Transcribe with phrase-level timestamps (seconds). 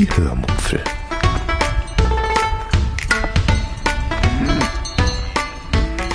[0.00, 0.82] Die Hörmupfel.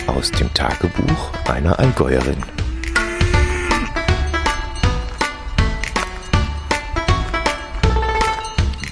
[0.08, 2.38] Aus dem Tagebuch einer Allgäuerin.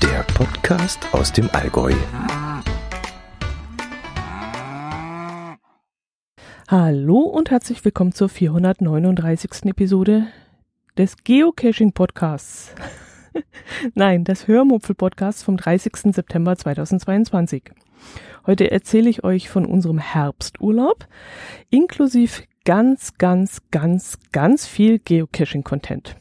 [0.03, 1.95] Der Podcast aus dem Allgäu.
[6.67, 9.65] Hallo und herzlich willkommen zur 439.
[9.71, 10.27] Episode
[10.95, 12.75] des Geocaching Podcasts.
[13.93, 16.13] Nein, des Hörmupfel Podcasts vom 30.
[16.13, 17.71] September 2022.
[18.45, 21.07] Heute erzähle ich euch von unserem Herbsturlaub,
[21.69, 26.15] inklusive ganz, ganz, ganz, ganz viel Geocaching-Content.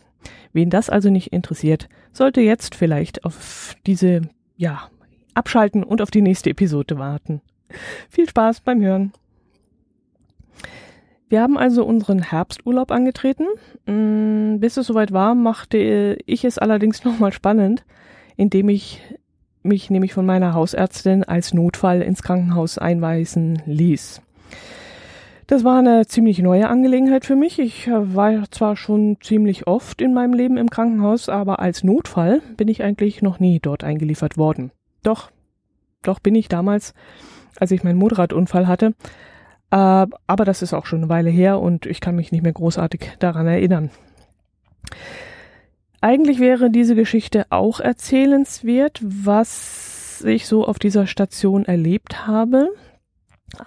[0.52, 4.22] Wen das also nicht interessiert, sollte jetzt vielleicht auf diese,
[4.56, 4.88] ja,
[5.34, 7.40] abschalten und auf die nächste Episode warten.
[8.10, 9.12] Viel Spaß beim Hören.
[11.32, 13.46] Wir haben also unseren Herbsturlaub angetreten.
[13.86, 17.86] Mm, bis es soweit war, machte ich es allerdings nochmal spannend,
[18.36, 19.00] indem ich
[19.62, 24.20] mich nämlich von meiner Hausärztin als Notfall ins Krankenhaus einweisen ließ.
[25.46, 27.58] Das war eine ziemlich neue Angelegenheit für mich.
[27.58, 32.42] Ich äh, war zwar schon ziemlich oft in meinem Leben im Krankenhaus, aber als Notfall
[32.58, 34.70] bin ich eigentlich noch nie dort eingeliefert worden.
[35.02, 35.30] Doch,
[36.02, 36.92] doch bin ich damals,
[37.58, 38.92] als ich meinen Motorradunfall hatte,
[39.72, 43.12] aber das ist auch schon eine Weile her und ich kann mich nicht mehr großartig
[43.20, 43.90] daran erinnern.
[46.02, 52.68] Eigentlich wäre diese Geschichte auch erzählenswert, was ich so auf dieser Station erlebt habe.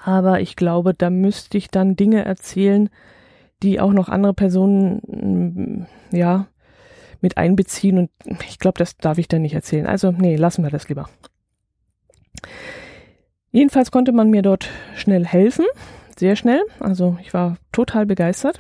[0.04, 2.90] Aber ich glaube, da müsste ich dann Dinge erzählen,
[3.64, 6.48] die auch noch andere Personen, mm, ja,
[7.22, 7.98] mit einbeziehen.
[7.98, 8.12] Und
[8.48, 9.88] ich glaube, das darf ich dann nicht erzählen.
[9.88, 11.10] Also, nee, lassen wir das lieber.
[13.56, 14.68] Jedenfalls konnte man mir dort
[14.98, 15.64] schnell helfen,
[16.20, 16.62] sehr schnell.
[16.82, 18.60] Also ich war total begeistert.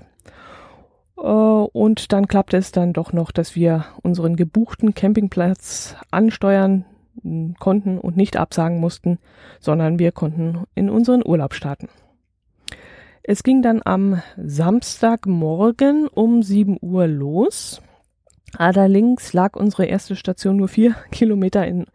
[1.18, 6.86] Äh, und dann klappte es dann doch noch, dass wir unseren gebuchten Campingplatz ansteuern
[7.60, 9.20] konnten und nicht absagen mussten,
[9.60, 11.90] sondern wir konnten in unseren Urlaub starten.
[13.22, 17.82] Es ging dann am Samstagmorgen um 7 Uhr los.
[18.58, 21.86] Allerdings lag unsere erste Station nur vier Kilometer in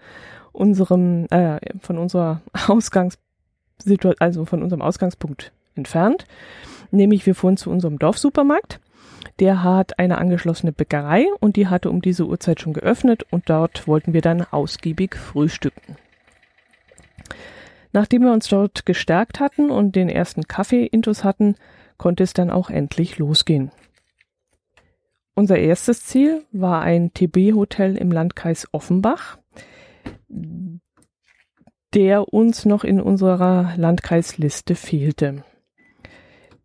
[0.53, 6.27] unserem, äh, von unserer Ausgangssituation, also von unserem Ausgangspunkt entfernt.
[6.91, 8.81] Nämlich wir fuhren zu unserem Dorfsupermarkt.
[9.39, 13.87] Der hat eine angeschlossene Bäckerei und die hatte um diese Uhrzeit schon geöffnet und dort
[13.87, 15.97] wollten wir dann ausgiebig frühstücken.
[17.93, 21.56] Nachdem wir uns dort gestärkt hatten und den ersten Kaffee intus hatten,
[21.97, 23.72] konnte es dann auch endlich losgehen.
[25.34, 29.39] Unser erstes Ziel war ein TB-Hotel im Landkreis Offenbach
[31.94, 35.44] der uns noch in unserer Landkreisliste fehlte.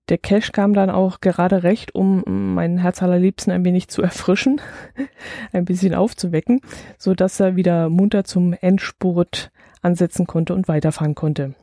[0.10, 4.62] Der Cash kam dann auch gerade recht, um meinen Herz allerliebsten ein wenig zu erfrischen,
[5.52, 6.62] ein bisschen aufzuwecken,
[7.00, 9.52] so dass er wieder munter zum Endspurt
[9.82, 11.56] ansetzen konnte und weiterfahren konnte.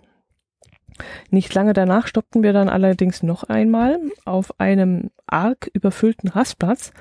[1.30, 6.92] Nicht lange danach stoppten wir dann allerdings noch einmal auf einem arg überfüllten Rastplatz,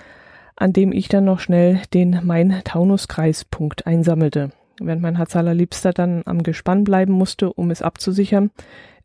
[0.56, 4.52] an dem ich dann noch schnell den Main-Taunus-Kreispunkt einsammelte
[4.86, 8.52] während mein Herz allerliebster dann am Gespann bleiben musste, um es abzusichern.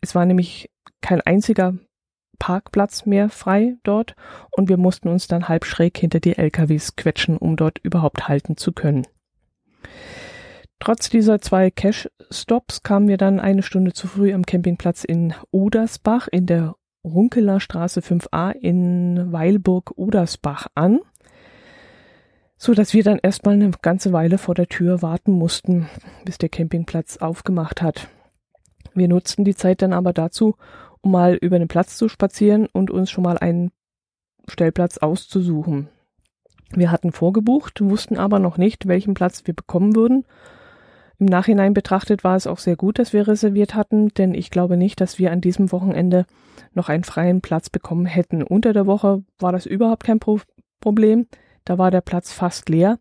[0.00, 0.70] Es war nämlich
[1.00, 1.74] kein einziger
[2.38, 4.14] Parkplatz mehr frei dort
[4.50, 8.56] und wir mussten uns dann halb schräg hinter die LKWs quetschen, um dort überhaupt halten
[8.56, 9.06] zu können.
[10.78, 16.28] Trotz dieser zwei Cash-Stops kamen wir dann eine Stunde zu früh am Campingplatz in Odersbach
[16.28, 21.00] in der Runkeler Straße 5a in Weilburg-Odersbach an
[22.58, 25.88] so dass wir dann erstmal eine ganze Weile vor der Tür warten mussten,
[26.24, 28.08] bis der Campingplatz aufgemacht hat.
[28.94, 30.56] Wir nutzten die Zeit dann aber dazu,
[31.02, 33.70] um mal über den Platz zu spazieren und uns schon mal einen
[34.48, 35.88] Stellplatz auszusuchen.
[36.70, 40.24] Wir hatten vorgebucht, wussten aber noch nicht, welchen Platz wir bekommen würden.
[41.18, 44.76] Im Nachhinein betrachtet war es auch sehr gut, dass wir reserviert hatten, denn ich glaube
[44.76, 46.26] nicht, dass wir an diesem Wochenende
[46.74, 48.42] noch einen freien Platz bekommen hätten.
[48.42, 50.40] Unter der Woche war das überhaupt kein Pro
[50.80, 51.26] Problem.
[51.66, 52.98] Da war der Platz fast leer,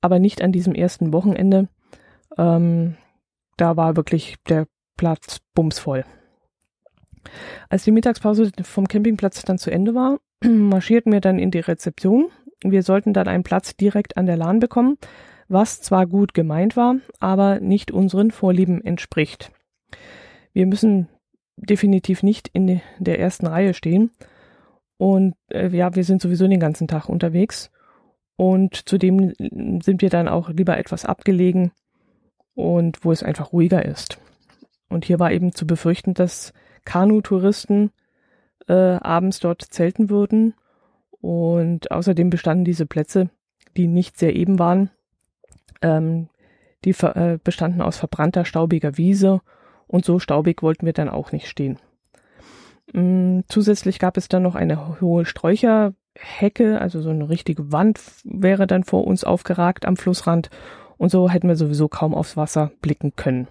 [0.00, 1.68] aber nicht an diesem ersten Wochenende.
[2.36, 2.96] Ähm,
[3.56, 6.04] da war wirklich der Platz bumsvoll.
[7.68, 12.30] Als die Mittagspause vom Campingplatz dann zu Ende war, marschierten wir dann in die Rezeption.
[12.62, 14.96] Wir sollten dann einen Platz direkt an der Lahn bekommen,
[15.48, 19.52] was zwar gut gemeint war, aber nicht unseren Vorlieben entspricht.
[20.52, 21.08] Wir müssen
[21.56, 24.10] definitiv nicht in der ersten Reihe stehen.
[24.96, 27.70] Und äh, ja, wir sind sowieso den ganzen Tag unterwegs.
[28.36, 31.72] Und zudem sind wir dann auch lieber etwas abgelegen
[32.54, 34.18] und wo es einfach ruhiger ist.
[34.88, 36.52] Und hier war eben zu befürchten, dass
[36.84, 37.90] Kanu-Touristen
[38.68, 40.54] äh, abends dort zelten würden.
[41.20, 43.30] Und außerdem bestanden diese Plätze,
[43.76, 44.90] die nicht sehr eben waren,
[45.82, 46.28] ähm,
[46.84, 49.40] die äh, bestanden aus verbrannter, staubiger Wiese
[49.86, 51.78] und so staubig wollten wir dann auch nicht stehen.
[52.92, 55.24] Mm, zusätzlich gab es dann noch eine hohe
[56.16, 60.50] Sträucherhecke, also so eine richtige Wand wäre dann vor uns aufgeragt am Flussrand
[60.96, 63.48] und so hätten wir sowieso kaum aufs Wasser blicken können.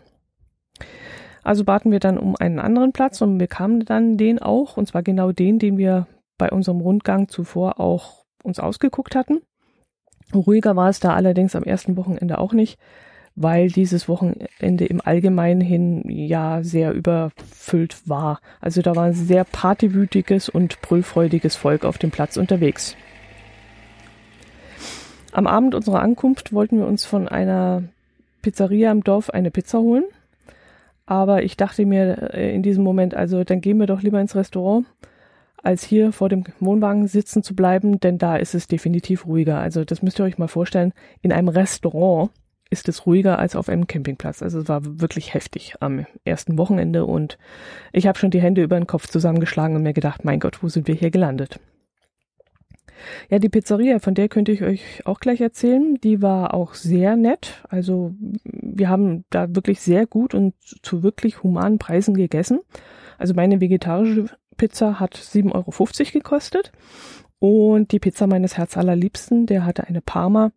[1.44, 5.04] Also baten wir dann um einen anderen Platz und bekamen dann den auch, und zwar
[5.04, 6.08] genau den, den wir
[6.38, 9.42] bei unserem Rundgang zuvor auch uns ausgeguckt hatten.
[10.34, 12.80] Ruhiger war es da allerdings am ersten Wochenende auch nicht,
[13.36, 18.40] weil dieses Wochenende im Allgemeinen hin ja sehr überfüllt war.
[18.62, 22.96] Also da war ein sehr partywütiges und brüllfreudiges Volk auf dem Platz unterwegs.
[25.34, 27.84] Am Abend unserer Ankunft wollten wir uns von einer
[28.42, 30.06] Pizzeria im Dorf eine Pizza holen.
[31.06, 34.36] Aber ich dachte mir äh, in diesem Moment, also dann gehen wir doch lieber ins
[34.36, 34.88] Restaurant,
[35.62, 39.60] als hier vor dem Wohnwagen sitzen zu bleiben, denn da ist es definitiv ruhiger.
[39.60, 40.94] Also das müsst ihr euch mal vorstellen.
[41.22, 42.31] In einem Restaurant
[42.70, 44.42] ist es ruhiger als auf einem Campingplatz.
[44.42, 47.38] Also es war wirklich heftig am ersten Wochenende und
[47.94, 50.68] ich habe schon die Hände über den Kopf zusammengeschlagen und mir gedacht, mein Gott, wo
[50.68, 51.60] sind wir hier gelandet?
[53.30, 57.16] Ja, die Pizzeria, von der könnte ich euch auch gleich erzählen, die war auch sehr
[57.16, 57.64] nett.
[57.70, 58.14] Also
[58.44, 62.62] wir haben da wirklich sehr gut und zu wirklich humanen Preisen gegessen.
[63.18, 66.72] Also meine vegetarische Pizza hat 7,50 Euro gekostet
[67.40, 70.52] und die Pizza meines Herzallerliebsten, der hatte eine Parma,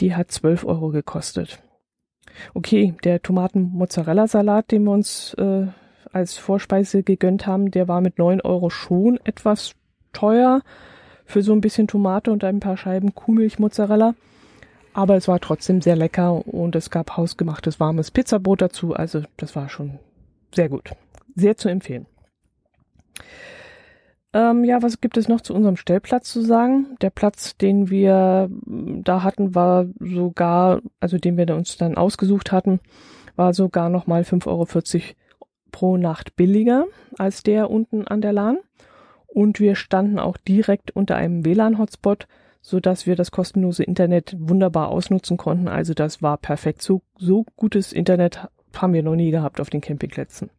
[0.00, 1.62] die hat 12 Euro gekostet.
[2.54, 5.66] Okay, der Tomaten-Mozzarella-Salat, den wir uns äh,
[6.12, 9.74] als Vorspeise gegönnt haben, der war mit 9 Euro schon etwas
[10.12, 10.62] teuer
[11.24, 14.14] für so ein bisschen Tomate und ein paar Scheiben Kuhmilch-Mozzarella.
[14.92, 18.94] Aber es war trotzdem sehr lecker und es gab hausgemachtes warmes Pizzabrot dazu.
[18.94, 20.00] Also das war schon
[20.52, 20.90] sehr gut.
[21.36, 22.06] Sehr zu empfehlen.
[24.32, 26.96] Ähm, ja, was gibt es noch zu unserem Stellplatz zu sagen?
[27.00, 32.80] Der Platz, den wir da hatten, war sogar, also den wir uns dann ausgesucht hatten,
[33.34, 34.66] war sogar nochmal 5,40 Euro
[35.72, 36.86] pro Nacht billiger
[37.18, 38.58] als der unten an der Lahn.
[39.26, 42.26] Und wir standen auch direkt unter einem WLAN-Hotspot,
[42.60, 45.68] so dass wir das kostenlose Internet wunderbar ausnutzen konnten.
[45.68, 46.82] Also das war perfekt.
[46.82, 50.50] So, so gutes Internet haben wir noch nie gehabt auf den Campingplätzen.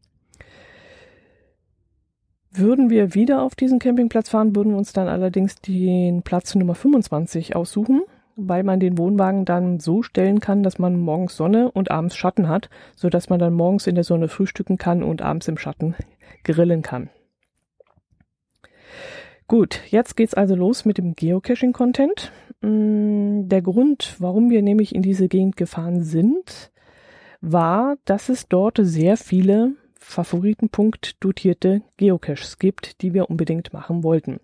[2.54, 6.76] Würden wir wieder auf diesen Campingplatz fahren, würden wir uns dann allerdings den Platz Nummer
[6.76, 8.02] 25 aussuchen,
[8.36, 12.50] weil man den Wohnwagen dann so stellen kann, dass man morgens Sonne und abends Schatten
[12.50, 15.96] hat, so dass man dann morgens in der Sonne frühstücken kann und abends im Schatten
[16.44, 17.10] grillen kann.
[19.48, 22.32] Gut, jetzt geht's also los mit dem Geocaching-Content.
[22.62, 26.72] Mm, der Grund, warum wir nämlich in diese Gegend gefahren sind,
[27.42, 29.74] war, dass es dort sehr viele
[30.12, 34.40] Favoritenpunkt dotierte Geocaches gibt, die wir unbedingt machen wollten.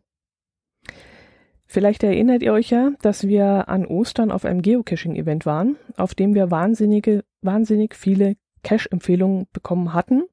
[1.67, 6.33] Vielleicht erinnert ihr euch ja, dass wir an Ostern auf einem Geocaching-Event waren, auf dem
[6.33, 10.23] wir wahnsinnige, wahnsinnig viele Cache-Empfehlungen bekommen hatten.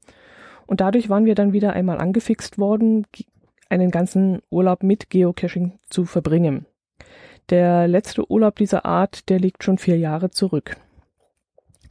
[0.66, 3.06] Und dadurch waren wir dann wieder einmal angefixt worden,
[3.68, 6.66] einen ganzen Urlaub mit Geocaching zu verbringen.
[7.50, 10.76] Der letzte Urlaub dieser Art, der liegt schon vier Jahre zurück.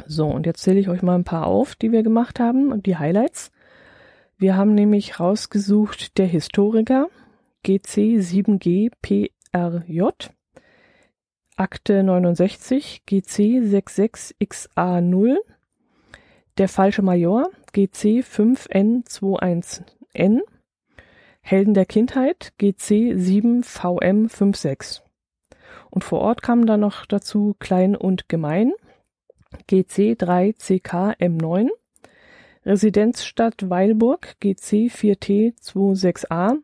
[0.05, 2.85] So, und jetzt zähle ich euch mal ein paar auf, die wir gemacht haben und
[2.85, 3.51] die Highlights.
[4.37, 7.07] Wir haben nämlich rausgesucht der Historiker
[7.63, 10.01] GC 7G PRJ,
[11.55, 15.37] Akte 69 GC 66XA0,
[16.57, 20.41] der falsche Major GC 5N21N,
[21.41, 24.99] Helden der Kindheit GC 7VM56.
[25.89, 28.73] Und vor Ort kamen dann noch dazu Klein und Gemein
[29.69, 31.69] GC3CK-M9,
[32.65, 36.57] Residenzstadt Weilburg GC4T26A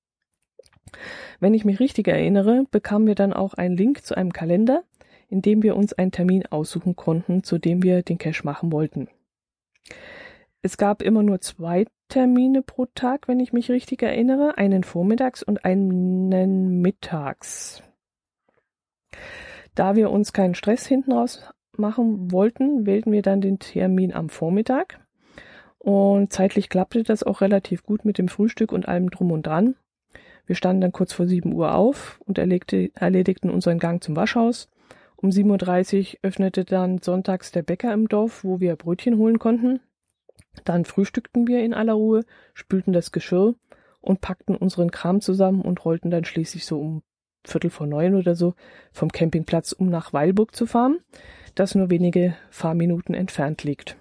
[1.41, 4.85] Wenn ich mich richtig erinnere, bekamen wir dann auch einen Link zu einem Kalender,
[5.29, 9.09] in dem wir uns einen Termin aussuchen konnten, zu dem wir den Cache machen wollten.
[10.63, 15.43] Es gab immer nur zwei Termine pro Tag, wenn ich mich richtig erinnere, einen vormittags
[15.43, 17.83] und einen mittags.
[19.75, 24.29] Da wir uns keinen Stress hinten raus machen wollten, wählten wir dann den Termin am
[24.29, 25.01] Vormittag.
[25.79, 29.77] Und zeitlich klappte das auch relativ gut mit dem Frühstück und allem drum und dran.
[30.47, 34.69] Wir standen dann kurz vor 7 Uhr auf und erlegte, erledigten unseren Gang zum Waschhaus.
[35.17, 39.81] Um 7.30 Uhr öffnete dann sonntags der Bäcker im Dorf, wo wir Brötchen holen konnten.
[40.65, 43.55] Dann frühstückten wir in aller Ruhe, spülten das Geschirr
[44.01, 47.03] und packten unseren Kram zusammen und rollten dann schließlich so um
[47.49, 48.55] Viertel vor neun oder so
[48.93, 50.99] vom Campingplatz, um nach Weilburg zu fahren,
[51.55, 53.97] das nur wenige Fahrminuten entfernt liegt.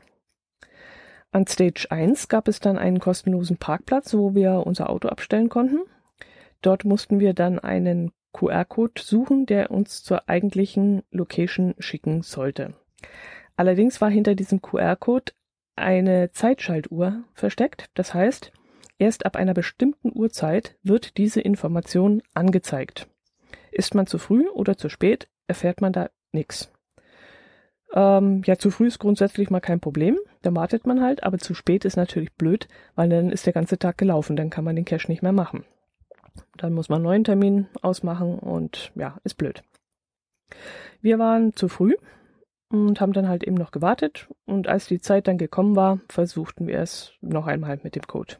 [1.32, 5.80] An Stage 1 gab es dann einen kostenlosen Parkplatz, wo wir unser Auto abstellen konnten.
[6.62, 12.74] Dort mussten wir dann einen QR-Code suchen, der uns zur eigentlichen Location schicken sollte.
[13.56, 15.34] Allerdings war hinter diesem QR-Code
[15.76, 17.90] eine Zeitschaltuhr versteckt.
[17.94, 18.52] Das heißt,
[18.98, 23.08] erst ab einer bestimmten Uhrzeit wird diese Information angezeigt.
[23.76, 26.72] Ist man zu früh oder zu spät, erfährt man da nichts.
[27.94, 31.54] Ähm, ja, zu früh ist grundsätzlich mal kein Problem, da wartet man halt, aber zu
[31.54, 34.86] spät ist natürlich blöd, weil dann ist der ganze Tag gelaufen, dann kann man den
[34.86, 35.66] Cache nicht mehr machen.
[36.58, 39.62] Dann muss man einen neuen Termin ausmachen und ja, ist blöd.
[41.02, 41.96] Wir waren zu früh,
[42.70, 46.68] und haben dann halt eben noch gewartet und als die Zeit dann gekommen war, versuchten
[46.68, 48.36] wir es noch einmal mit dem Code.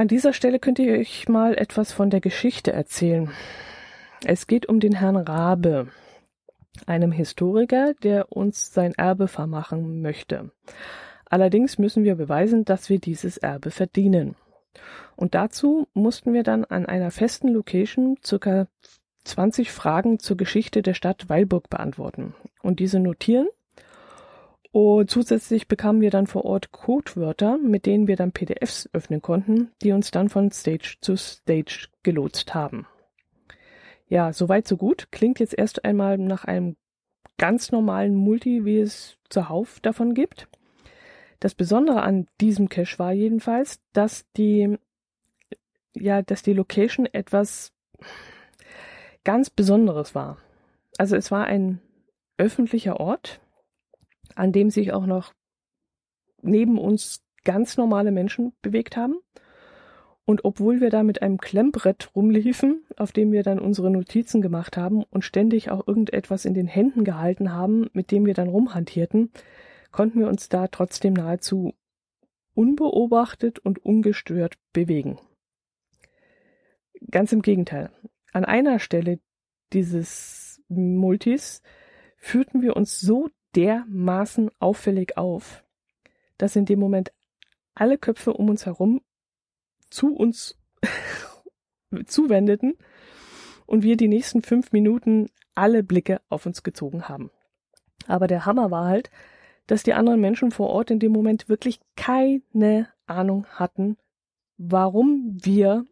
[0.00, 3.30] An dieser Stelle könnt ihr euch mal etwas von der Geschichte erzählen.
[4.24, 5.88] Es geht um den Herrn Rabe,
[6.86, 10.52] einem Historiker, der uns sein Erbe vermachen möchte.
[11.26, 14.36] Allerdings müssen wir beweisen, dass wir dieses Erbe verdienen.
[15.16, 18.68] Und dazu mussten wir dann an einer festen Location circa
[19.24, 23.48] 20 Fragen zur Geschichte der Stadt Weilburg beantworten und diese notieren.
[24.72, 29.72] Und zusätzlich bekamen wir dann vor Ort Codewörter, mit denen wir dann PDFs öffnen konnten,
[29.82, 32.86] die uns dann von Stage zu Stage gelotst haben.
[34.06, 35.08] Ja, soweit so gut.
[35.10, 36.76] Klingt jetzt erst einmal nach einem
[37.36, 40.46] ganz normalen Multi, wie es zuhauf davon gibt.
[41.40, 44.76] Das Besondere an diesem Cache war jedenfalls, dass die,
[45.94, 47.72] ja, dass die Location etwas
[49.24, 50.38] ganz Besonderes war.
[50.98, 51.80] Also es war ein
[52.36, 53.40] öffentlicher Ort,
[54.40, 55.34] an dem sich auch noch
[56.40, 59.16] neben uns ganz normale Menschen bewegt haben.
[60.24, 64.78] Und obwohl wir da mit einem Klemmbrett rumliefen, auf dem wir dann unsere Notizen gemacht
[64.78, 69.30] haben und ständig auch irgendetwas in den Händen gehalten haben, mit dem wir dann rumhantierten,
[69.90, 71.74] konnten wir uns da trotzdem nahezu
[72.54, 75.18] unbeobachtet und ungestört bewegen.
[77.10, 77.90] Ganz im Gegenteil
[78.32, 79.18] an einer Stelle
[79.74, 81.60] dieses Multis
[82.16, 85.64] führten wir uns so dermaßen auffällig auf,
[86.38, 87.12] dass in dem Moment
[87.74, 89.00] alle Köpfe um uns herum
[89.90, 90.58] zu uns
[92.06, 92.74] zuwendeten
[93.66, 97.30] und wir die nächsten fünf Minuten alle Blicke auf uns gezogen haben.
[98.06, 99.10] Aber der Hammer war halt,
[99.66, 103.96] dass die anderen Menschen vor Ort in dem Moment wirklich keine Ahnung hatten,
[104.56, 105.84] warum wir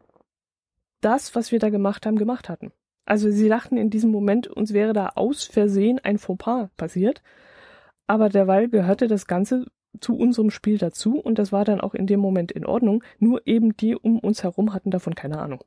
[1.01, 2.73] das, was wir da gemacht haben, gemacht hatten.
[3.09, 7.23] Also sie dachten in diesem Moment, uns wäre da aus Versehen ein Fauxpas passiert.
[8.07, 9.65] Aber derweil gehörte das Ganze
[9.99, 13.03] zu unserem Spiel dazu und das war dann auch in dem Moment in Ordnung.
[13.19, 15.65] Nur eben die um uns herum hatten davon keine Ahnung.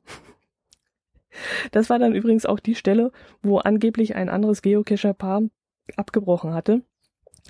[1.72, 3.10] Das war dann übrigens auch die Stelle,
[3.42, 5.42] wo angeblich ein anderes Geocacher-Paar
[5.96, 6.82] abgebrochen hatte,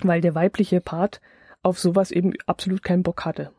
[0.01, 1.21] weil der weibliche Part
[1.61, 3.51] auf sowas eben absolut keinen Bock hatte.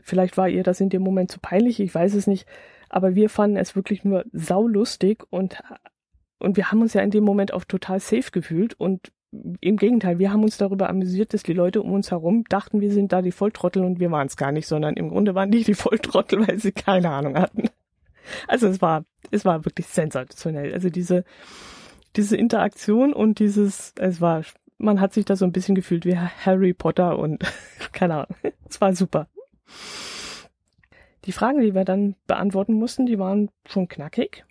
[0.00, 2.48] Vielleicht war ihr das in dem Moment zu peinlich, ich weiß es nicht.
[2.90, 5.62] Aber wir fanden es wirklich nur saulustig und,
[6.38, 9.12] und wir haben uns ja in dem Moment auch total safe gefühlt und
[9.60, 12.92] im Gegenteil, wir haben uns darüber amüsiert, dass die Leute um uns herum dachten, wir
[12.92, 15.62] sind da die Volltrottel und wir waren es gar nicht, sondern im Grunde waren die
[15.62, 17.68] die Volltrottel, weil sie keine Ahnung hatten.
[18.48, 20.74] Also es war, es war wirklich sensationell.
[20.74, 21.24] Also diese,
[22.16, 24.42] diese Interaktion und dieses, es war,
[24.78, 27.42] man hat sich da so ein bisschen gefühlt wie Harry Potter und
[27.92, 28.36] keine Ahnung.
[28.68, 29.28] Es war super.
[31.26, 34.44] Die Fragen, die wir dann beantworten mussten, die waren schon knackig.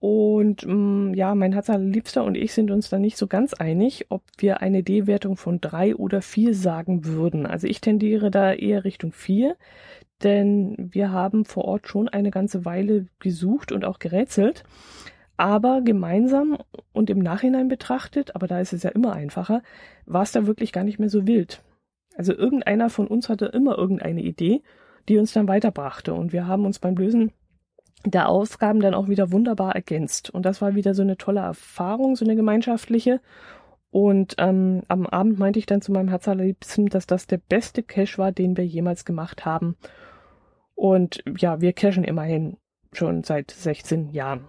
[0.00, 4.06] Und ähm, ja, mein Herz Liebster und ich sind uns da nicht so ganz einig,
[4.08, 7.44] ob wir eine D-Wertung von drei oder vier sagen würden.
[7.44, 9.56] Also ich tendiere da eher Richtung vier,
[10.22, 14.64] denn wir haben vor Ort schon eine ganze Weile gesucht und auch gerätselt.
[15.36, 16.58] Aber gemeinsam
[16.92, 19.62] und im Nachhinein betrachtet, aber da ist es ja immer einfacher,
[20.06, 21.62] war es da wirklich gar nicht mehr so wild.
[22.16, 24.62] Also irgendeiner von uns hatte immer irgendeine Idee
[25.10, 26.14] die uns dann weiterbrachte.
[26.14, 27.32] Und wir haben uns beim Lösen
[28.06, 30.30] der Aufgaben dann auch wieder wunderbar ergänzt.
[30.30, 33.20] Und das war wieder so eine tolle Erfahrung, so eine gemeinschaftliche.
[33.90, 37.82] Und ähm, am Abend meinte ich dann zu meinem Herz allerliebsten, dass das der beste
[37.82, 39.76] Cache war, den wir jemals gemacht haben.
[40.74, 42.56] Und ja, wir cashen immerhin
[42.92, 44.48] schon seit 16 Jahren.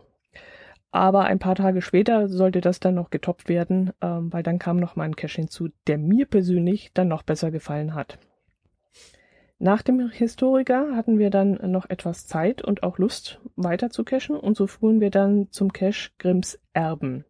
[0.92, 4.78] Aber ein paar Tage später sollte das dann noch getoppt werden, ähm, weil dann kam
[4.78, 8.20] noch mal ein Cache hinzu, der mir persönlich dann noch besser gefallen hat.
[9.64, 14.36] Nach dem Historiker hatten wir dann noch etwas Zeit und auch Lust weiter zu cachen
[14.36, 17.26] und so fuhren wir dann zum Cache Grimms Erben.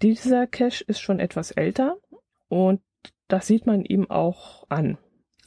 [0.00, 1.98] Dieser Cache ist schon etwas älter
[2.48, 2.80] und
[3.28, 4.96] das sieht man ihm auch an.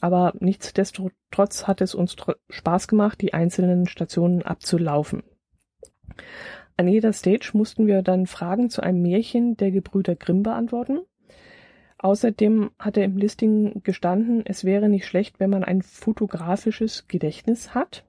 [0.00, 2.14] Aber nichtsdestotrotz hat es uns
[2.48, 5.24] Spaß gemacht, die einzelnen Stationen abzulaufen.
[6.76, 11.00] An jeder Stage mussten wir dann Fragen zu einem Märchen der Gebrüder Grimm beantworten
[11.98, 17.74] Außerdem hat er im Listing gestanden, es wäre nicht schlecht, wenn man ein fotografisches Gedächtnis
[17.74, 18.04] hat.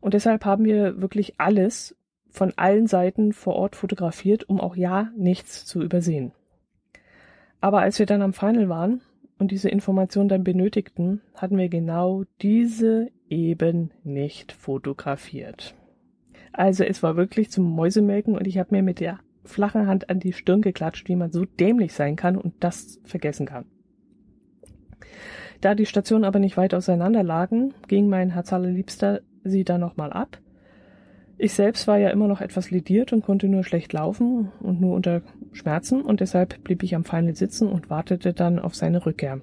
[0.00, 1.96] Und deshalb haben wir wirklich alles
[2.28, 6.32] von allen Seiten vor Ort fotografiert, um auch ja nichts zu übersehen.
[7.60, 9.00] Aber als wir dann am Final waren
[9.38, 15.74] und diese Information dann benötigten, hatten wir genau diese eben nicht fotografiert.
[16.52, 20.20] Also es war wirklich zum Mäusemelken und ich habe mir mit der flache Hand an
[20.20, 23.66] die Stirn geklatscht, wie man so dämlich sein kann und das vergessen kann.
[25.60, 30.12] Da die Stationen aber nicht weit auseinander lagen, ging mein Herz allerliebster sie dann nochmal
[30.12, 30.38] ab.
[31.36, 34.94] Ich selbst war ja immer noch etwas lediert und konnte nur schlecht laufen und nur
[34.94, 39.40] unter Schmerzen und deshalb blieb ich am Final sitzen und wartete dann auf seine Rückkehr.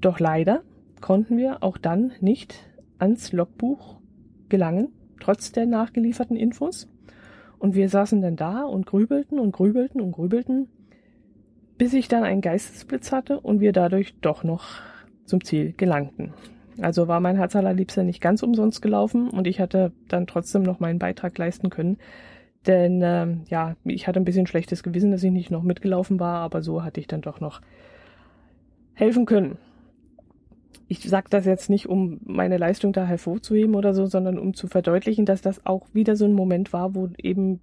[0.00, 0.62] Doch leider
[1.00, 4.00] konnten wir auch dann nicht ans Logbuch
[4.48, 4.88] gelangen,
[5.20, 6.88] trotz der nachgelieferten Infos.
[7.58, 10.68] Und wir saßen dann da und grübelten und grübelten und grübelten,
[11.78, 14.64] bis ich dann einen Geistesblitz hatte und wir dadurch doch noch
[15.24, 16.32] zum Ziel gelangten.
[16.80, 20.80] Also war mein Herz allerliebster nicht ganz umsonst gelaufen und ich hatte dann trotzdem noch
[20.80, 21.98] meinen Beitrag leisten können.
[22.66, 26.40] Denn ähm, ja, ich hatte ein bisschen schlechtes Gewissen, dass ich nicht noch mitgelaufen war,
[26.40, 27.60] aber so hatte ich dann doch noch
[28.94, 29.58] helfen können
[30.88, 34.68] ich sage das jetzt nicht, um meine Leistung da hervorzuheben oder so, sondern um zu
[34.68, 37.60] verdeutlichen, dass das auch wieder so ein Moment war, wo eben,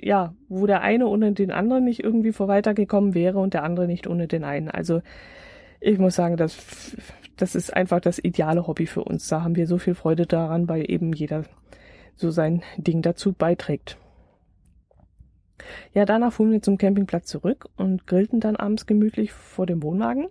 [0.00, 3.86] ja, wo der eine ohne den anderen nicht irgendwie vor weitergekommen wäre und der andere
[3.86, 4.70] nicht ohne den einen.
[4.70, 5.02] Also
[5.80, 6.96] ich muss sagen, das,
[7.36, 9.26] das ist einfach das ideale Hobby für uns.
[9.26, 11.44] Da haben wir so viel Freude daran, weil eben jeder
[12.14, 13.96] so sein Ding dazu beiträgt.
[15.92, 20.28] Ja, danach fuhren wir zum Campingplatz zurück und grillten dann abends gemütlich vor dem Wohnwagen.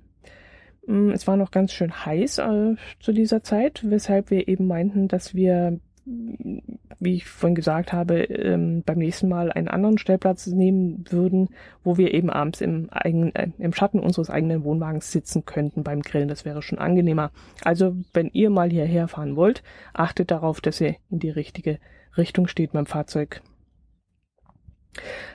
[0.90, 5.08] Mm, es war noch ganz schön heiß äh, zu dieser Zeit, weshalb wir eben meinten,
[5.08, 6.58] dass wir, mm,
[7.00, 11.50] wie ich vorhin gesagt habe, ähm, beim nächsten Mal einen anderen Stellplatz nehmen würden,
[11.84, 16.02] wo wir eben abends im, eigenen, äh, im Schatten unseres eigenen Wohnwagens sitzen könnten beim
[16.02, 16.28] Grillen.
[16.28, 17.30] Das wäre schon angenehmer.
[17.64, 19.62] Also, wenn ihr mal hierher fahren wollt,
[19.94, 21.78] achtet darauf, dass ihr in die richtige
[22.18, 23.44] Richtung steht beim Fahrzeug.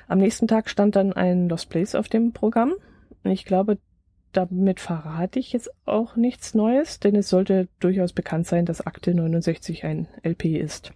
[0.09, 2.73] Am nächsten Tag stand dann ein Lost Place auf dem Programm.
[3.23, 3.79] Ich glaube,
[4.37, 9.15] damit verrate ich jetzt auch nichts Neues, denn es sollte durchaus bekannt sein, dass Akte
[9.15, 10.93] 69 ein LP ist.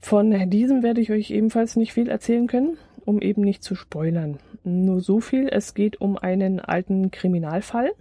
[0.00, 4.38] Von diesem werde ich euch ebenfalls nicht viel erzählen können, um eben nicht zu spoilern.
[4.62, 7.92] Nur so viel, es geht um einen alten Kriminalfall,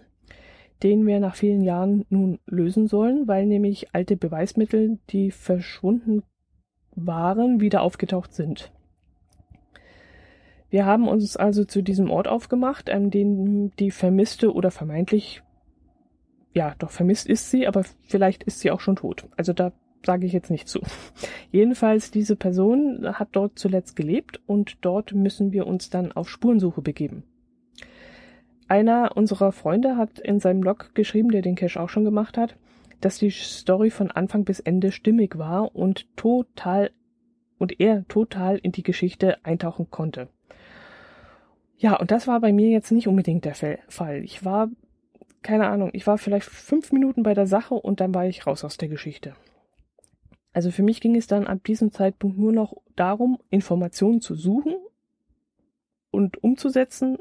[0.83, 6.23] den wir nach vielen Jahren nun lösen sollen, weil nämlich alte Beweismittel, die verschwunden
[6.95, 8.71] waren, wieder aufgetaucht sind.
[10.75, 15.41] Wir haben uns also zu diesem Ort aufgemacht, an dem die vermisste oder vermeintlich,
[16.53, 19.25] ja, doch vermisst ist sie, aber vielleicht ist sie auch schon tot.
[19.37, 19.71] Also da
[20.05, 20.81] sage ich jetzt nicht zu.
[21.53, 26.81] Jedenfalls, diese Person hat dort zuletzt gelebt und dort müssen wir uns dann auf Spurensuche
[26.81, 27.23] begeben.
[28.67, 32.57] Einer unserer Freunde hat in seinem Blog geschrieben, der den Cache auch schon gemacht hat,
[32.99, 36.91] dass die Story von Anfang bis Ende stimmig war und total
[37.59, 40.27] und er total in die Geschichte eintauchen konnte.
[41.77, 43.55] Ja, und das war bei mir jetzt nicht unbedingt der
[43.87, 44.23] Fall.
[44.23, 44.69] Ich war,
[45.41, 48.63] keine Ahnung, ich war vielleicht fünf Minuten bei der Sache und dann war ich raus
[48.63, 49.35] aus der Geschichte.
[50.53, 54.75] Also für mich ging es dann ab diesem Zeitpunkt nur noch darum, Informationen zu suchen
[56.11, 57.17] und umzusetzen,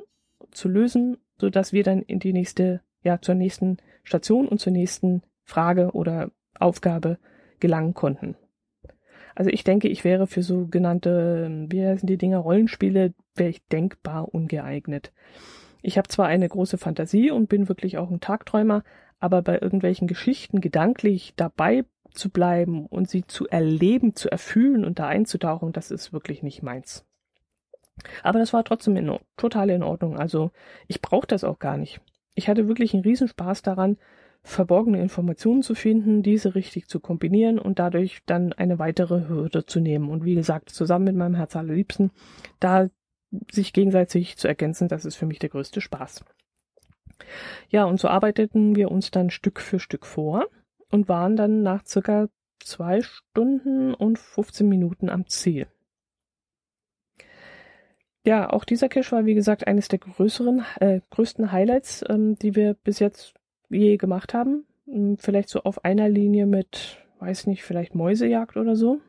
[0.53, 4.73] zu lösen, so dass wir dann in die nächste, ja, zur nächsten Station und zur
[4.73, 7.19] nächsten Frage oder Aufgabe
[7.59, 8.37] gelangen konnten.
[9.35, 14.33] Also ich denke, ich wäre für sogenannte, wie heißen die Dinger, Rollenspiele, wäre ich denkbar
[14.33, 15.13] ungeeignet.
[15.83, 18.85] Ich habe zwar eine große Fantasie und bin wirklich auch ein Tagträumer,
[19.21, 24.99] aber bei irgendwelchen Geschichten gedanklich dabei zu bleiben und sie zu erleben, zu erfühlen und
[24.99, 27.05] da einzutauchen, das ist wirklich nicht meins.
[28.23, 30.19] Aber das war trotzdem in, total in Ordnung.
[30.19, 30.51] Also
[30.87, 32.01] ich brauche das auch gar nicht.
[32.35, 33.99] Ich hatte wirklich einen Riesenspaß daran,
[34.45, 39.81] verborgene Informationen zu finden, diese richtig zu kombinieren und dadurch dann eine weitere Hürde zu
[39.81, 40.11] nehmen.
[40.11, 42.11] Und wie gesagt, zusammen mit meinem Herz allerliebsten,
[42.61, 42.89] da
[43.51, 46.25] sich gegenseitig zu ergänzen, das ist für mich der größte Spaß.
[47.71, 50.47] Ja, und so arbeiteten wir uns dann Stück für Stück vor
[50.91, 52.29] und waren dann nach circa
[52.63, 55.67] zwei Stunden und 15 Minuten am Ziel.
[58.27, 62.55] Ja, auch dieser Cache war wie gesagt eines der größeren, äh, größten Highlights, ähm, die
[62.55, 63.35] wir bis jetzt
[63.69, 64.67] je gemacht haben.
[64.87, 69.01] Hm, vielleicht so auf einer Linie mit, weiß nicht, vielleicht Mäusejagd oder so.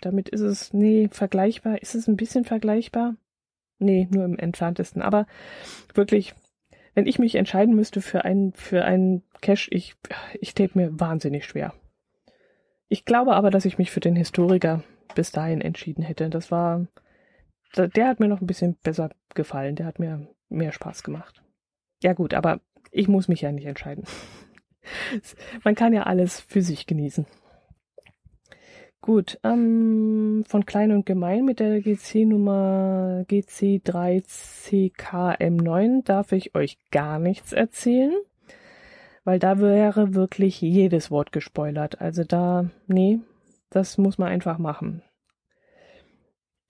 [0.00, 1.80] Damit ist es, nee, vergleichbar.
[1.80, 3.16] Ist es ein bisschen vergleichbar?
[3.78, 5.02] Nee, nur im entferntesten.
[5.02, 5.26] Aber
[5.94, 6.34] wirklich,
[6.94, 9.94] wenn ich mich entscheiden müsste für einen, für einen Cache, ich,
[10.40, 11.74] ich täte mir wahnsinnig schwer.
[12.88, 14.82] Ich glaube aber, dass ich mich für den Historiker
[15.14, 16.30] bis dahin entschieden hätte.
[16.30, 16.86] Das war,
[17.76, 19.76] der hat mir noch ein bisschen besser gefallen.
[19.76, 21.42] Der hat mir mehr Spaß gemacht.
[22.02, 22.60] Ja gut, aber
[22.96, 24.04] ich muss mich ja nicht entscheiden.
[25.64, 27.26] Man kann ja alles für sich genießen.
[29.02, 37.52] Gut, ähm, von Klein und Gemein mit der GC-Nummer GC3CKM9 darf ich euch gar nichts
[37.52, 38.16] erzählen,
[39.22, 42.00] weil da wäre wirklich jedes Wort gespoilert.
[42.00, 43.20] Also da, nee,
[43.70, 45.02] das muss man einfach machen.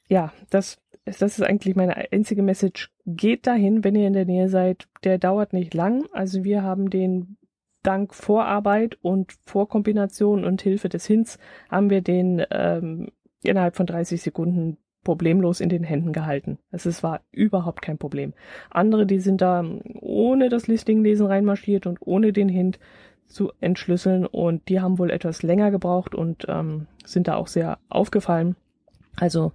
[0.08, 2.90] Ja, das, das ist eigentlich meine einzige Message.
[3.06, 4.88] Geht dahin, wenn ihr in der Nähe seid.
[5.04, 6.04] Der dauert nicht lang.
[6.12, 7.36] Also wir haben den
[7.82, 11.38] dank Vorarbeit und Vorkombination und Hilfe des Hints
[11.70, 13.12] haben wir den ähm,
[13.44, 16.58] innerhalb von 30 Sekunden problemlos in den Händen gehalten.
[16.72, 18.34] Es war überhaupt kein Problem.
[18.70, 19.64] Andere, die sind da
[20.00, 22.80] ohne das Listinglesen reinmarschiert und ohne den Hint
[23.28, 27.78] zu entschlüsseln und die haben wohl etwas länger gebraucht und ähm, sind da auch sehr
[27.88, 28.56] aufgefallen.
[29.14, 29.52] Also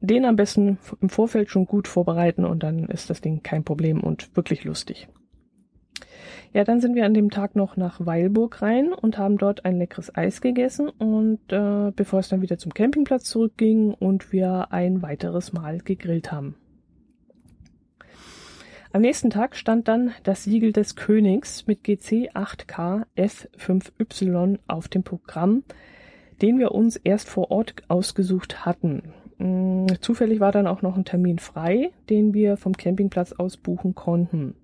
[0.00, 4.00] den am besten im Vorfeld schon gut vorbereiten und dann ist das Ding kein Problem
[4.00, 5.08] und wirklich lustig.
[6.54, 9.78] Ja, dann sind wir an dem Tag noch nach Weilburg rein und haben dort ein
[9.78, 15.02] leckeres Eis gegessen und äh, bevor es dann wieder zum Campingplatz zurückging und wir ein
[15.02, 16.54] weiteres Mal gegrillt haben.
[18.90, 25.02] Am nächsten Tag stand dann das Siegel des Königs mit GC 8K F5Y auf dem
[25.02, 25.62] Programm,
[26.40, 29.12] den wir uns erst vor Ort ausgesucht hatten.
[29.38, 33.94] Mm, zufällig war dann auch noch ein Termin frei, den wir vom Campingplatz aus buchen
[33.94, 34.54] konnten.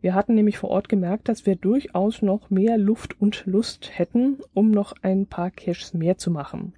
[0.00, 4.38] Wir hatten nämlich vor Ort gemerkt, dass wir durchaus noch mehr Luft und Lust hätten,
[4.54, 6.72] um noch ein paar Caches mehr zu machen.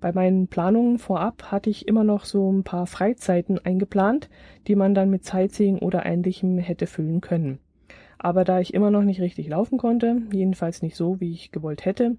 [0.00, 4.30] Bei meinen Planungen vorab hatte ich immer noch so ein paar Freizeiten eingeplant,
[4.66, 7.58] die man dann mit Sightseeing oder ähnlichem hätte füllen können.
[8.16, 11.84] Aber da ich immer noch nicht richtig laufen konnte, jedenfalls nicht so, wie ich gewollt
[11.84, 12.16] hätte,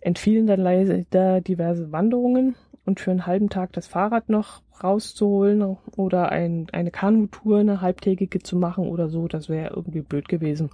[0.00, 2.54] entfielen dann leider diverse Wanderungen
[2.88, 8.38] und für einen halben Tag das Fahrrad noch rauszuholen oder ein, eine Kanutour, eine halbtägige
[8.40, 10.70] zu machen oder so, das wäre irgendwie blöd gewesen.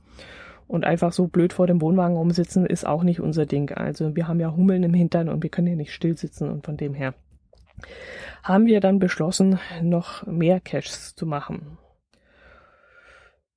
[0.67, 3.71] Und einfach so blöd vor dem Wohnwagen rumsitzen ist auch nicht unser Ding.
[3.73, 6.65] Also wir haben ja Hummeln im Hintern und wir können ja nicht still sitzen und
[6.65, 7.15] von dem her
[8.45, 11.79] haben wir dann beschlossen, noch mehr Caches zu machen.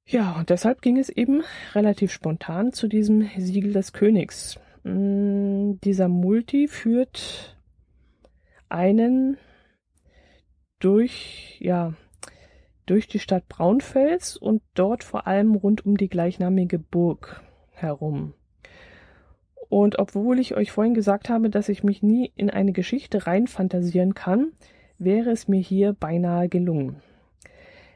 [0.06, 1.43] Ja, und deshalb ging es eben
[1.76, 4.58] relativ spontan zu diesem Siegel des Königs.
[4.84, 7.57] Mm, dieser Multi führt
[8.69, 9.38] einen
[10.80, 11.93] durch, ja,
[12.86, 18.34] durch die Stadt Braunfels und dort vor allem rund um die gleichnamige Burg herum.
[19.69, 24.13] Und obwohl ich euch vorhin gesagt habe, dass ich mich nie in eine Geschichte reinfantasieren
[24.13, 24.53] kann,
[24.97, 27.01] wäre es mir hier beinahe gelungen.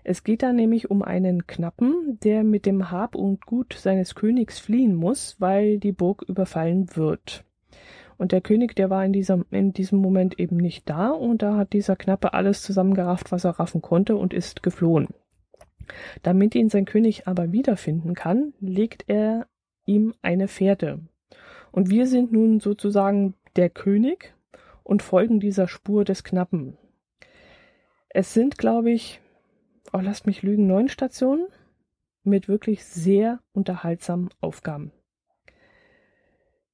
[0.03, 4.60] Es geht da nämlich um einen Knappen, der mit dem Hab und Gut seines Königs
[4.60, 7.45] fliehen muss, weil die Burg überfallen wird.
[8.21, 11.57] Und der König, der war in diesem, in diesem Moment eben nicht da und da
[11.57, 15.07] hat dieser Knappe alles zusammengerafft, was er raffen konnte und ist geflohen.
[16.21, 19.47] Damit ihn sein König aber wiederfinden kann, legt er
[19.88, 20.99] ihm eine Fährte.
[21.71, 24.36] Und wir sind nun sozusagen der König
[24.84, 26.77] und folgen dieser Spur des Knappen.
[28.10, 29.19] Es sind, glaube ich,
[29.93, 31.47] oh, lasst mich lügen, neun Stationen
[32.23, 34.91] mit wirklich sehr unterhaltsamen Aufgaben.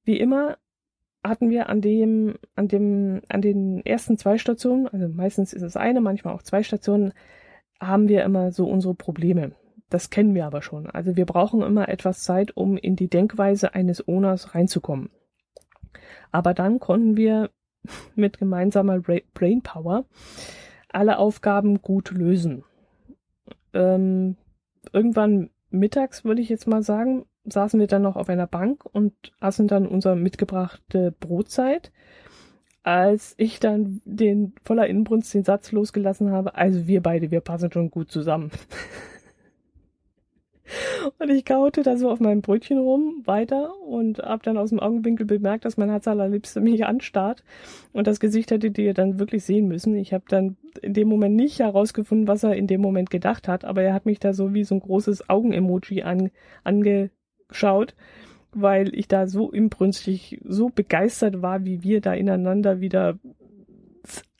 [0.04, 0.58] Wie immer
[1.28, 5.76] hatten wir an dem, an dem, an den ersten zwei Stationen, also meistens ist es
[5.76, 7.12] eine, manchmal auch zwei Stationen,
[7.80, 9.52] haben wir immer so unsere Probleme.
[9.90, 10.90] Das kennen wir aber schon.
[10.90, 15.10] Also wir brauchen immer etwas Zeit, um in die Denkweise eines Owners reinzukommen.
[16.30, 17.50] Aber dann konnten wir
[18.14, 20.04] mit gemeinsamer Brainpower
[20.90, 22.64] alle Aufgaben gut lösen.
[23.72, 24.36] Ähm,
[24.92, 29.12] irgendwann mittags, würde ich jetzt mal sagen, saßen wir dann noch auf einer Bank und
[29.40, 31.92] aßen dann unser mitgebrachte Brotzeit.
[32.82, 37.70] Als ich dann den voller Inbrunst den Satz losgelassen habe, also wir beide, wir passen
[37.72, 38.50] schon gut zusammen.
[41.18, 44.80] Und ich kaute da so auf meinem Brötchen rum weiter und hab dann aus dem
[44.80, 47.44] Augenwinkel bemerkt, dass mein Herz allerliebste mich anstarrt.
[47.92, 49.94] Und das Gesicht hättet ihr dann wirklich sehen müssen.
[49.96, 53.64] Ich habe dann in dem Moment nicht herausgefunden, was er in dem Moment gedacht hat,
[53.64, 56.30] aber er hat mich da so wie so ein großes Augen-Emoji an,
[57.48, 57.94] angeschaut,
[58.52, 63.18] weil ich da so imbrünstig, so begeistert war, wie wir da ineinander wieder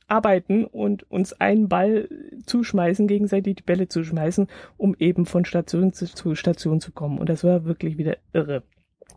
[0.06, 2.08] arbeiten und uns einen Ball
[2.46, 7.18] zuschmeißen, gegenseitig die Bälle zuschmeißen, um eben von Station zu, zu Station zu kommen.
[7.18, 8.62] Und das war wirklich wieder irre.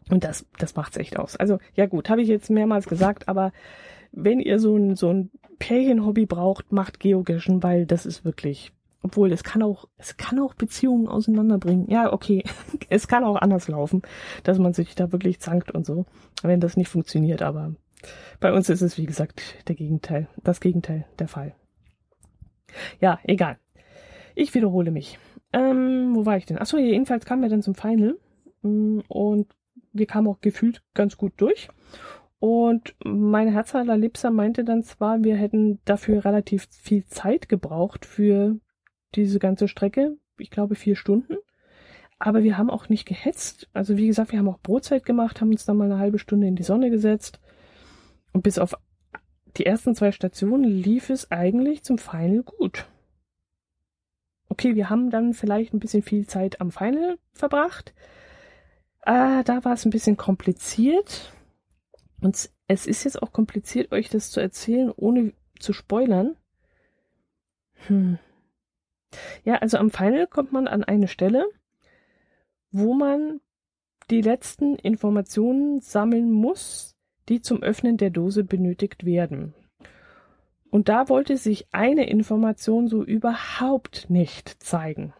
[0.09, 1.37] Und das, das macht's echt aus.
[1.37, 3.53] Also, ja gut, habe ich jetzt mehrmals gesagt, aber
[4.11, 9.31] wenn ihr so ein, so ein Pärchenhobby braucht, macht Geocachen, weil das ist wirklich, obwohl
[9.31, 11.89] es kann auch, es kann auch Beziehungen auseinanderbringen.
[11.89, 12.43] Ja, okay,
[12.89, 14.01] es kann auch anders laufen,
[14.43, 16.05] dass man sich da wirklich zankt und so,
[16.43, 17.75] wenn das nicht funktioniert, aber
[18.39, 21.55] bei uns ist es, wie gesagt, der Gegenteil, das Gegenteil der Fall.
[22.99, 23.57] Ja, egal.
[24.35, 25.19] Ich wiederhole mich.
[25.53, 26.57] Ähm, wo war ich denn?
[26.57, 28.17] Achso, jedenfalls kamen wir dann zum Final.
[28.61, 29.47] Mm, und
[29.91, 31.67] wir kamen auch gefühlt ganz gut durch.
[32.39, 33.99] Und meine Herzhaler
[34.31, 38.57] meinte dann zwar, wir hätten dafür relativ viel Zeit gebraucht für
[39.15, 40.17] diese ganze Strecke.
[40.37, 41.37] Ich glaube vier Stunden.
[42.19, 43.67] Aber wir haben auch nicht gehetzt.
[43.73, 46.47] Also wie gesagt, wir haben auch Brotzeit gemacht, haben uns dann mal eine halbe Stunde
[46.47, 47.39] in die Sonne gesetzt
[48.33, 48.75] und bis auf
[49.57, 52.85] die ersten zwei Stationen lief es eigentlich zum Final gut.
[54.49, 57.93] Okay, wir haben dann vielleicht ein bisschen viel Zeit am Final verbracht.
[59.01, 61.33] Äh, da war es ein bisschen kompliziert.
[62.21, 66.35] Und es ist jetzt auch kompliziert, euch das zu erzählen, ohne zu spoilern.
[67.87, 68.19] Hm.
[69.43, 71.47] Ja, also am Final kommt man an eine Stelle,
[72.71, 73.41] wo man
[74.09, 76.95] die letzten Informationen sammeln muss,
[77.29, 79.53] die zum Öffnen der Dose benötigt werden.
[80.69, 85.13] Und da wollte sich eine Information so überhaupt nicht zeigen.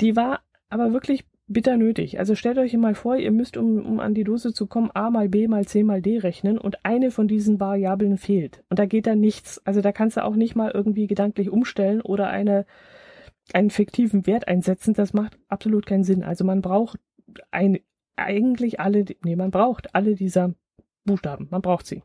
[0.00, 2.18] Die war aber wirklich bitter nötig.
[2.18, 5.10] Also stellt euch mal vor, ihr müsst, um, um an die Dose zu kommen, a
[5.10, 8.62] mal b mal c mal d rechnen und eine von diesen Variablen fehlt.
[8.68, 9.60] Und da geht dann nichts.
[9.64, 12.66] Also da kannst du auch nicht mal irgendwie gedanklich umstellen oder eine,
[13.52, 14.94] einen fiktiven Wert einsetzen.
[14.94, 16.22] Das macht absolut keinen Sinn.
[16.22, 16.98] Also man braucht
[17.50, 17.78] ein,
[18.16, 20.54] eigentlich alle, nee, man braucht alle dieser
[21.04, 21.48] Buchstaben.
[21.50, 22.02] Man braucht sie.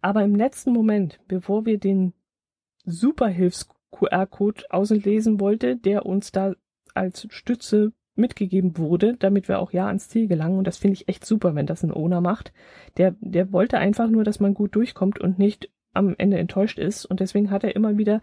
[0.00, 2.14] Aber im letzten Moment, bevor wir den
[2.84, 6.54] Superhilfs-QR-Code auslesen wollte, der uns da
[6.94, 10.58] als Stütze mitgegeben wurde, damit wir auch ja ans Ziel gelangen.
[10.58, 12.52] Und das finde ich echt super, wenn das ein Owner macht.
[12.96, 17.04] Der, der wollte einfach nur, dass man gut durchkommt und nicht am Ende enttäuscht ist.
[17.04, 18.22] Und deswegen hat er immer wieder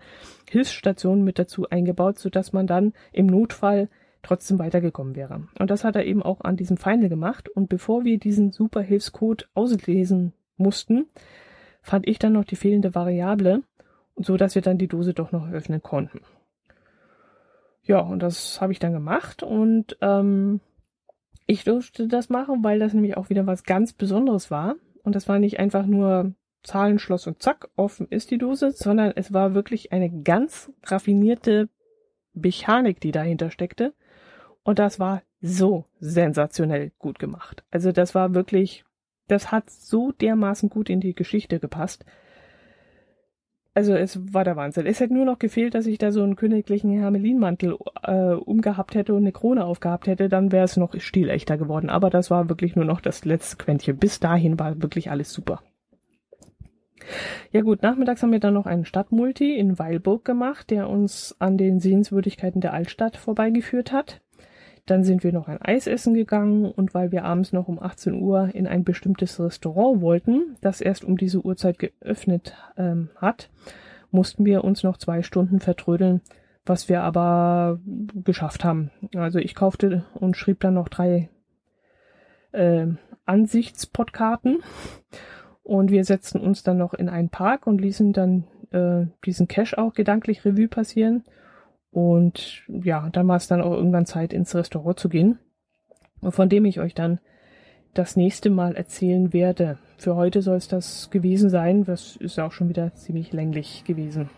[0.49, 3.89] Hilfsstationen mit dazu eingebaut, sodass man dann im Notfall
[4.23, 5.47] trotzdem weitergekommen wäre.
[5.59, 7.49] Und das hat er eben auch an diesem Final gemacht.
[7.49, 11.07] Und bevor wir diesen Superhilfscode auslesen mussten,
[11.81, 13.63] fand ich dann noch die fehlende Variable,
[14.15, 16.21] so dass wir dann die Dose doch noch öffnen konnten.
[17.87, 20.59] Ja, und das habe ich dann gemacht und ähm,
[21.45, 24.75] ich durfte das machen, weil das nämlich auch wieder was ganz Besonderes war.
[25.03, 29.33] Und das war nicht einfach nur Zahlenschloss und zack, offen ist die Dose, sondern es
[29.33, 31.69] war wirklich eine ganz raffinierte
[32.33, 33.93] Mechanik, die dahinter steckte.
[34.63, 37.63] Und das war so sensationell gut gemacht.
[37.71, 38.83] Also das war wirklich,
[39.27, 42.03] das hat so dermaßen gut in die Geschichte gepasst.
[43.77, 44.87] Also es war der Wahnsinn.
[44.87, 49.13] Es hätte nur noch gefehlt, dass ich da so einen königlichen Hermelinmantel äh, umgehabt hätte
[49.13, 51.91] und eine Krone aufgehabt hätte, dann wäre es noch stilechter geworden.
[51.91, 53.97] Aber das war wirklich nur noch das letzte Quäntchen.
[53.97, 55.61] Bis dahin war wirklich alles super.
[57.51, 61.59] Ja gut, nachmittags haben wir dann noch einen Stadtmulti in Weilburg gemacht, der uns an
[61.59, 64.21] den Sehenswürdigkeiten der Altstadt vorbeigeführt hat.
[64.87, 68.15] Dann sind wir noch ein Eis essen gegangen und weil wir abends noch um 18
[68.15, 73.49] Uhr in ein bestimmtes Restaurant wollten, das erst um diese Uhrzeit geöffnet ähm, hat,
[74.11, 76.21] mussten wir uns noch zwei Stunden vertrödeln,
[76.65, 77.81] was wir aber
[78.23, 78.91] geschafft haben.
[79.13, 81.29] Also ich kaufte und schrieb dann noch drei
[82.53, 82.87] äh,
[83.25, 84.59] Ansichtspodkarten
[85.63, 89.77] und wir setzten uns dann noch in einen Park und ließen dann äh, diesen Cache
[89.77, 91.25] auch gedanklich Revue passieren
[91.97, 95.39] und ja, dann war es dann auch irgendwann Zeit, ins Restaurant zu gehen,
[96.21, 97.19] von dem ich euch dann
[97.95, 99.79] das nächste Mal erzählen werde.
[99.97, 101.85] Für heute soll es das gewesen sein.
[101.85, 104.29] Das ist auch schon wieder ziemlich länglich gewesen.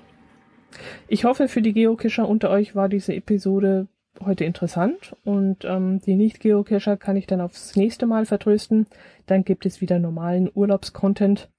[1.09, 3.89] Ich hoffe, für die Geocacher unter euch war diese Episode
[4.23, 8.87] heute interessant und ähm, die Nicht-Geocacher kann ich dann aufs nächste Mal vertrösten.
[9.25, 11.49] Dann gibt es wieder normalen Urlaubscontent.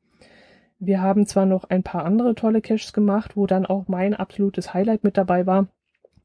[0.78, 4.72] Wir haben zwar noch ein paar andere tolle Caches gemacht, wo dann auch mein absolutes
[4.72, 5.68] Highlight mit dabei war.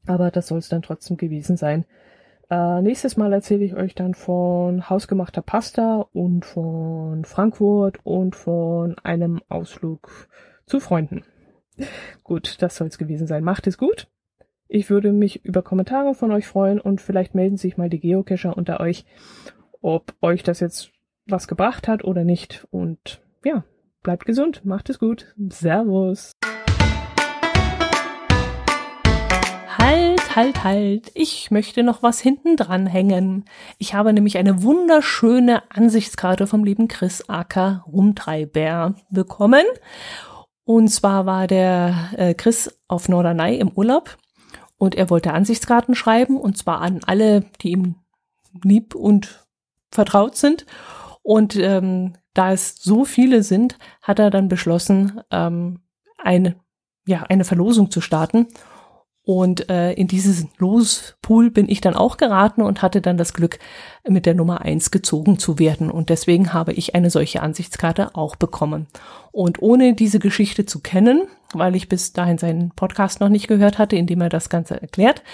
[0.06, 1.84] Aber das soll es dann trotzdem gewesen sein.
[2.48, 8.96] Äh, nächstes Mal erzähle ich euch dann von hausgemachter Pasta und von Frankfurt und von
[9.02, 10.28] einem Ausflug
[10.64, 11.24] zu Freunden.
[12.24, 13.42] Gut, das soll es gewesen sein.
[13.42, 14.08] Macht es gut.
[14.68, 18.56] Ich würde mich über Kommentare von euch freuen und vielleicht melden sich mal die Geocacher
[18.56, 19.04] unter euch,
[19.80, 20.90] ob euch das jetzt
[21.26, 22.66] was gebracht hat oder nicht.
[22.70, 23.64] Und ja,
[24.02, 25.34] bleibt gesund, macht es gut.
[25.50, 26.32] Servus.
[29.78, 31.10] Halt, halt, halt.
[31.14, 33.44] Ich möchte noch was hinten dran hängen.
[33.78, 39.64] Ich habe nämlich eine wunderschöne Ansichtskarte vom lieben Chris Acker Rumtreiber bekommen.
[40.64, 44.16] Und zwar war der äh, Chris auf Norderney im Urlaub
[44.78, 47.96] und er wollte Ansichtskarten schreiben und zwar an alle, die ihm
[48.64, 49.46] lieb und
[49.90, 50.66] vertraut sind.
[51.22, 55.80] Und ähm, da es so viele sind, hat er dann beschlossen, ähm,
[56.18, 56.56] eine,
[57.06, 58.48] ja, eine Verlosung zu starten.
[59.26, 63.58] Und äh, in dieses Lospool bin ich dann auch geraten und hatte dann das Glück,
[64.08, 65.90] mit der Nummer eins gezogen zu werden.
[65.90, 68.86] Und deswegen habe ich eine solche Ansichtskarte auch bekommen.
[69.32, 73.78] Und ohne diese Geschichte zu kennen, weil ich bis dahin seinen Podcast noch nicht gehört
[73.78, 75.24] hatte, in dem er das Ganze erklärt,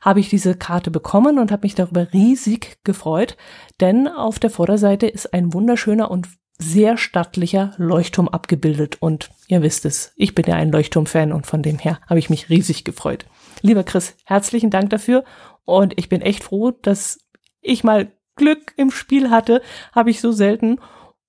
[0.00, 3.36] habe ich diese Karte bekommen und habe mich darüber riesig gefreut.
[3.80, 6.26] Denn auf der Vorderseite ist ein wunderschöner und
[6.58, 8.96] sehr stattlicher Leuchtturm abgebildet.
[9.00, 12.30] Und ihr wisst es, ich bin ja ein Leuchtturm-Fan und von dem her habe ich
[12.30, 13.26] mich riesig gefreut.
[13.62, 15.24] Lieber Chris, herzlichen Dank dafür.
[15.64, 17.18] Und ich bin echt froh, dass
[17.60, 20.78] ich mal Glück im Spiel hatte, habe ich so selten.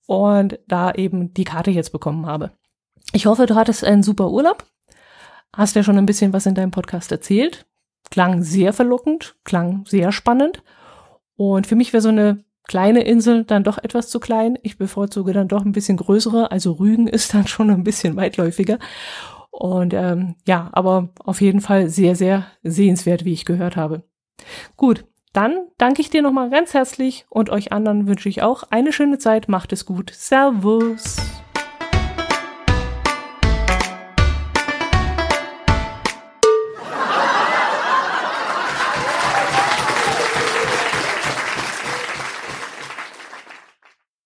[0.05, 2.51] Und da eben die Karte jetzt bekommen habe.
[3.11, 4.65] Ich hoffe, du hattest einen super Urlaub.
[5.53, 7.65] Hast ja schon ein bisschen was in deinem Podcast erzählt.
[8.09, 10.63] Klang sehr verlockend, klang sehr spannend.
[11.35, 14.57] Und für mich wäre so eine kleine Insel dann doch etwas zu klein.
[14.61, 16.51] Ich bevorzuge dann doch ein bisschen größere.
[16.51, 18.79] Also Rügen ist dann schon ein bisschen weitläufiger.
[19.51, 24.03] Und ähm, ja, aber auf jeden Fall sehr, sehr sehenswert, wie ich gehört habe.
[24.75, 28.93] Gut, dann danke ich dir nochmal ganz herzlich und euch anderen wünsche ich auch eine
[28.93, 29.49] schöne Zeit.
[29.49, 30.11] Macht es gut.
[30.13, 31.17] Servus.